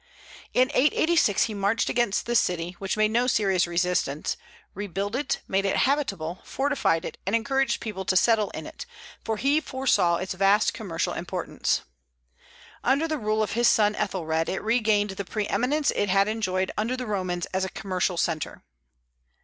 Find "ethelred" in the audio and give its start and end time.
13.93-14.49